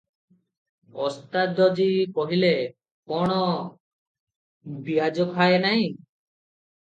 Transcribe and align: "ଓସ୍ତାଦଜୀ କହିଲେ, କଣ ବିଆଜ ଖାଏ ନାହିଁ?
"ଓସ୍ତାଦଜୀ 1.07 1.85
କହିଲେ, 2.15 2.49
କଣ 3.11 3.37
ବିଆଜ 4.87 5.27
ଖାଏ 5.37 5.61
ନାହିଁ? 5.67 5.93